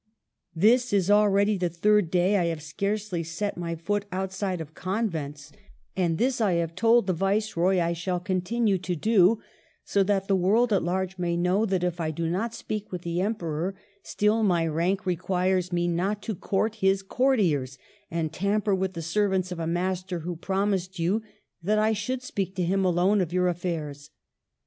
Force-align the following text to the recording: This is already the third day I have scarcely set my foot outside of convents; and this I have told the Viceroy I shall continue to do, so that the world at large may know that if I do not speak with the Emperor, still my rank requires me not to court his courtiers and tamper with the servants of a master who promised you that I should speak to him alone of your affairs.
This 0.55 0.93
is 0.93 1.11
already 1.11 1.59
the 1.59 1.69
third 1.69 2.09
day 2.09 2.35
I 2.35 2.45
have 2.45 2.63
scarcely 2.63 3.21
set 3.21 3.55
my 3.55 3.75
foot 3.75 4.05
outside 4.11 4.59
of 4.59 4.73
convents; 4.73 5.51
and 5.95 6.17
this 6.17 6.41
I 6.41 6.53
have 6.53 6.73
told 6.73 7.05
the 7.05 7.13
Viceroy 7.13 7.79
I 7.79 7.93
shall 7.93 8.19
continue 8.19 8.79
to 8.79 8.95
do, 8.95 9.43
so 9.85 10.01
that 10.01 10.27
the 10.27 10.35
world 10.35 10.73
at 10.73 10.81
large 10.81 11.19
may 11.19 11.37
know 11.37 11.67
that 11.67 11.83
if 11.83 12.01
I 12.01 12.09
do 12.09 12.27
not 12.27 12.55
speak 12.55 12.91
with 12.91 13.03
the 13.03 13.21
Emperor, 13.21 13.75
still 14.01 14.41
my 14.41 14.65
rank 14.65 15.05
requires 15.05 15.71
me 15.71 15.87
not 15.87 16.23
to 16.23 16.33
court 16.33 16.77
his 16.81 17.03
courtiers 17.03 17.77
and 18.09 18.33
tamper 18.33 18.73
with 18.73 18.93
the 18.93 19.03
servants 19.03 19.51
of 19.51 19.59
a 19.59 19.67
master 19.67 20.21
who 20.21 20.35
promised 20.35 20.97
you 20.97 21.21
that 21.61 21.77
I 21.77 21.93
should 21.93 22.23
speak 22.23 22.55
to 22.55 22.63
him 22.63 22.83
alone 22.83 23.21
of 23.21 23.31
your 23.31 23.47
affairs. 23.47 24.09